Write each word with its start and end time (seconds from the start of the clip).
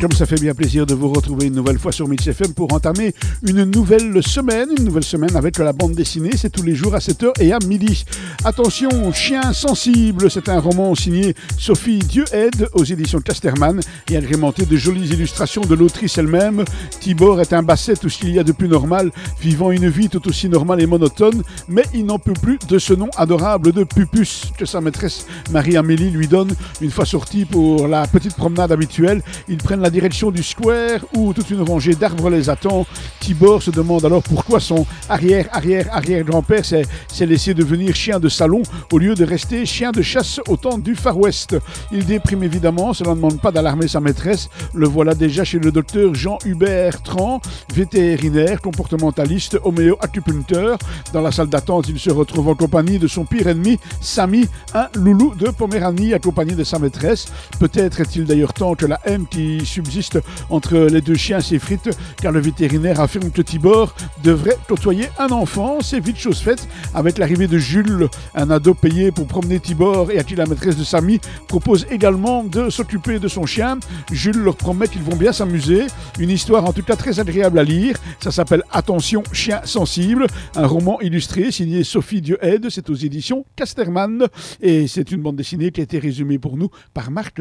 Comme 0.00 0.12
ça 0.12 0.26
fait 0.26 0.40
bien 0.40 0.54
plaisir 0.54 0.86
de 0.86 0.94
vous 0.94 1.08
retrouver 1.12 1.46
une 1.46 1.54
nouvelle 1.54 1.78
fois 1.78 1.92
sur 1.92 2.08
Mix 2.08 2.26
FM 2.26 2.54
pour 2.54 2.72
entamer 2.72 3.14
une 3.46 3.64
nouvelle 3.64 4.22
semaine, 4.22 4.68
une 4.76 4.84
nouvelle 4.84 5.04
semaine 5.04 5.36
avec 5.36 5.58
la 5.58 5.72
bande 5.72 5.92
dessinée, 5.92 6.30
c'est 6.36 6.50
tous 6.50 6.62
les 6.62 6.74
jours 6.74 6.94
à 6.94 6.98
7h 6.98 7.32
et 7.40 7.52
à 7.52 7.58
midi. 7.60 8.04
Attention, 8.44 9.12
Chien 9.12 9.52
sensible, 9.52 10.30
c'est 10.30 10.48
un 10.48 10.60
roman 10.60 10.94
signé 10.94 11.34
Sophie 11.58 11.98
Dieu-Aide 11.98 12.68
aux 12.74 12.84
éditions 12.84 13.20
Casterman 13.20 13.80
et 14.10 14.16
agrémenté 14.16 14.66
de 14.66 14.76
jolies 14.76 15.08
illustrations 15.08 15.62
de 15.62 15.74
l'autrice 15.74 16.18
elle-même. 16.18 16.64
Tibor 17.00 17.40
est 17.40 17.52
un 17.52 17.62
basset 17.62 17.96
tout 17.96 18.08
ce 18.08 18.18
qu'il 18.18 18.30
y 18.30 18.38
a 18.38 18.44
de 18.44 18.52
plus 18.52 18.68
normal, 18.68 19.10
vivant 19.40 19.70
une 19.70 19.88
vie 19.88 20.08
tout 20.08 20.26
aussi 20.28 20.48
normale 20.48 20.80
et 20.80 20.86
monotone, 20.86 21.42
mais 21.68 21.84
il 21.94 22.06
n'en 22.06 22.18
peut 22.18 22.34
plus 22.34 22.58
de 22.68 22.78
ce 22.78 22.94
nom 22.94 23.10
adorable 23.16 23.72
de 23.72 23.84
Pupus 23.84 24.52
que 24.56 24.64
sa 24.64 24.80
maîtresse 24.80 25.26
Marie-Amélie 25.50 26.10
lui 26.10 26.26
donne 26.26 26.54
une 26.80 26.90
fois 26.90 27.04
sorti 27.04 27.44
pour 27.44 27.86
la 27.86 28.07
petite 28.08 28.36
promenade 28.36 28.72
habituelle. 28.72 29.22
Ils 29.48 29.58
prennent 29.58 29.80
la 29.80 29.90
direction 29.90 30.30
du 30.30 30.42
square 30.42 31.00
où 31.14 31.32
toute 31.32 31.50
une 31.50 31.62
rangée 31.62 31.94
d'arbres 31.94 32.30
les 32.30 32.50
attend. 32.50 32.86
Tibor 33.20 33.62
se 33.62 33.70
demande 33.70 34.04
alors 34.04 34.22
pourquoi 34.22 34.60
son 34.60 34.86
arrière-arrière-arrière-grand-père 35.08 36.64
s'est 36.64 37.26
laissé 37.26 37.54
devenir 37.54 37.94
chien 37.94 38.20
de 38.20 38.28
salon 38.28 38.62
au 38.92 38.98
lieu 38.98 39.14
de 39.14 39.24
rester 39.24 39.66
chien 39.66 39.92
de 39.92 40.02
chasse 40.02 40.40
au 40.48 40.56
temps 40.56 40.78
du 40.78 40.94
Far 40.94 41.18
West. 41.18 41.56
Il 41.92 42.04
déprime 42.04 42.42
évidemment, 42.42 42.92
cela 42.92 43.10
ne 43.10 43.16
demande 43.16 43.40
pas 43.40 43.52
d'alarmer 43.52 43.88
sa 43.88 44.00
maîtresse. 44.00 44.48
Le 44.74 44.86
voilà 44.86 45.14
déjà 45.14 45.44
chez 45.44 45.58
le 45.58 45.70
docteur 45.70 46.14
Jean-Hubert 46.14 47.02
Tran, 47.02 47.40
vétérinaire, 47.74 48.60
comportementaliste, 48.60 49.58
homéo-acupuncteur. 49.64 50.78
Dans 51.12 51.20
la 51.20 51.32
salle 51.32 51.48
d'attente, 51.48 51.88
il 51.88 51.98
se 51.98 52.10
retrouve 52.10 52.48
en 52.48 52.54
compagnie 52.54 52.98
de 52.98 53.08
son 53.08 53.24
pire 53.24 53.48
ennemi, 53.48 53.78
Samy, 54.00 54.48
un 54.74 54.88
loulou 54.94 55.34
de 55.34 55.50
Poméranie 55.50 56.14
accompagné 56.14 56.54
de 56.54 56.64
sa 56.64 56.78
maîtresse. 56.78 57.26
Peut-être 57.58 57.97
est-il 58.00 58.24
d'ailleurs 58.24 58.52
temps 58.52 58.74
que 58.74 58.86
la 58.86 59.00
haine 59.04 59.26
qui 59.26 59.64
subsiste 59.64 60.18
entre 60.50 60.78
les 60.78 61.00
deux 61.00 61.14
chiens 61.14 61.40
s'effrite, 61.40 61.90
car 62.20 62.32
le 62.32 62.40
vétérinaire 62.40 63.00
affirme 63.00 63.30
que 63.30 63.42
Tibor 63.42 63.94
devrait 64.22 64.58
côtoyer 64.68 65.08
un 65.18 65.28
enfant? 65.28 65.78
C'est 65.80 66.00
vite 66.00 66.18
chose 66.18 66.40
faite 66.40 66.68
avec 66.94 67.18
l'arrivée 67.18 67.46
de 67.46 67.58
Jules, 67.58 68.08
un 68.34 68.50
ado 68.50 68.74
payé 68.74 69.12
pour 69.12 69.26
promener 69.26 69.60
Tibor 69.60 70.10
et 70.10 70.18
à 70.18 70.24
qui 70.24 70.34
la 70.36 70.46
maîtresse 70.46 70.76
de 70.76 70.84
Samy 70.84 71.20
propose 71.46 71.86
également 71.90 72.44
de 72.44 72.70
s'occuper 72.70 73.18
de 73.18 73.28
son 73.28 73.46
chien. 73.46 73.78
Jules 74.12 74.38
leur 74.38 74.56
promet 74.56 74.88
qu'ils 74.88 75.02
vont 75.02 75.16
bien 75.16 75.32
s'amuser. 75.32 75.86
Une 76.18 76.30
histoire 76.30 76.64
en 76.64 76.72
tout 76.72 76.82
cas 76.82 76.96
très 76.96 77.20
agréable 77.20 77.58
à 77.58 77.64
lire. 77.64 77.96
Ça 78.20 78.30
s'appelle 78.30 78.62
Attention, 78.70 79.22
chien 79.32 79.60
sensible, 79.64 80.26
un 80.56 80.66
roman 80.66 81.00
illustré 81.00 81.50
signé 81.50 81.84
Sophie 81.84 82.20
Dieu-Aide. 82.20 82.68
C'est 82.70 82.90
aux 82.90 82.94
éditions 82.94 83.44
Casterman 83.56 84.26
et 84.60 84.86
c'est 84.86 85.10
une 85.10 85.22
bande 85.22 85.36
dessinée 85.36 85.70
qui 85.70 85.80
a 85.80 85.84
été 85.84 85.98
résumée 85.98 86.38
pour 86.38 86.56
nous 86.56 86.70
par 86.94 87.10
Marc 87.10 87.40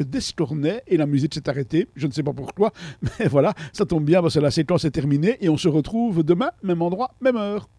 Et 0.88 0.98
la 0.98 1.06
musique 1.06 1.34
s'est 1.34 1.50
arrêtée. 1.50 1.88
Je 1.95 2.08
ne 2.08 2.12
sais 2.12 2.23
pas 2.23 2.34
pourquoi, 2.34 2.72
mais 3.20 3.28
voilà, 3.28 3.53
ça 3.73 3.86
tombe 3.86 4.03
bien 4.03 4.22
parce 4.22 4.36
que 4.36 4.40
la 4.40 4.52
séquence 4.52 4.86
est 4.86 4.92
terminée 4.92 5.38
et 5.42 5.50
on 5.50 5.58
se 5.58 5.67
retrouve 5.67 6.23
demain, 6.23 6.52
même 6.64 6.81
endroit, 6.81 7.16
même 7.22 7.38
heure. 7.38 7.70